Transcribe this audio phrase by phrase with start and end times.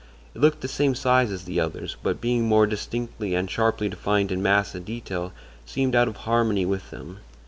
[0.33, 4.31] It looked the same size as the others, but being more distinctly and sharply defined
[4.31, 5.31] in mass and detail
[5.63, 7.19] seemed out of harmony with them.